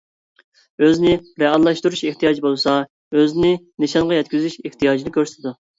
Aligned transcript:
ئۆزىنى 0.87 1.11
رېئاللاشتۇرۇش 1.43 2.03
ئېھتىياجى 2.09 2.45
بولسا 2.49 2.75
ئۆزىنى 2.81 3.53
نىشانغا 3.87 4.21
يەتكۈزۈش 4.21 4.61
ئېھتىياجىنى 4.67 5.21
كۆرسىتىدۇ. 5.21 5.61